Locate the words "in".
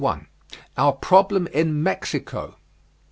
1.53-1.83